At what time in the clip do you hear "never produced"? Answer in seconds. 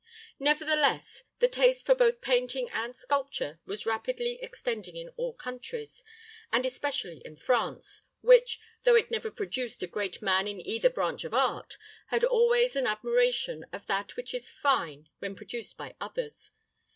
9.11-9.83